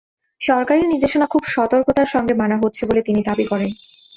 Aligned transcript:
সরকারি 0.41 0.81
নির্দেশনা 0.83 1.25
খুব 1.25 1.43
সতর্কতার 1.47 2.07
সঙ্গে 2.07 2.33
মানা 2.33 2.55
হচ্ছে 2.57 2.81
বলে 2.85 3.01
তিনি 3.07 3.21
দাবি 3.23 3.45
করেন। 3.51 3.69